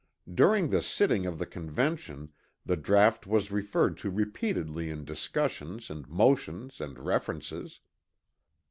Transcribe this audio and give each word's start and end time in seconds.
During 0.33 0.71
the 0.71 0.81
sitting 0.81 1.27
of 1.27 1.37
the 1.37 1.45
Convention 1.45 2.33
the 2.65 2.75
draught 2.75 3.27
was 3.27 3.51
referred 3.51 3.97
to 3.97 4.09
repeatedly 4.09 4.89
in 4.89 5.05
discussions 5.05 5.91
and 5.91 6.09
motions 6.09 6.81
and 6.81 6.97
references. 6.97 7.81